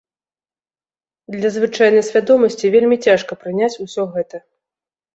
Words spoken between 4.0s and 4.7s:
гэта.